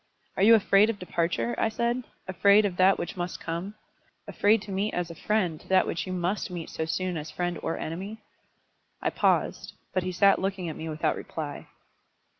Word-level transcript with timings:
"Are 0.35 0.41
you 0.41 0.55
afraid 0.55 0.89
of 0.89 0.97
departure?" 0.97 1.53
I 1.59 1.69
said, 1.69 2.03
"afraid 2.27 2.65
of 2.65 2.75
that 2.77 2.97
which 2.97 3.15
must 3.15 3.39
come; 3.39 3.75
afraid 4.27 4.63
to 4.63 4.71
meet 4.71 4.95
as 4.95 5.11
a 5.11 5.13
friend 5.13 5.63
that 5.69 5.85
which 5.85 6.07
you 6.07 6.11
must 6.11 6.49
meet 6.49 6.71
so 6.71 6.85
soon 6.85 7.17
as 7.17 7.29
friend 7.29 7.59
or 7.61 7.77
enemy?" 7.77 8.17
I 8.99 9.11
paused; 9.11 9.73
but 9.93 10.01
he 10.01 10.11
sat 10.11 10.39
looking 10.39 10.67
at 10.69 10.75
me 10.75 10.89
without 10.89 11.15
reply. 11.15 11.67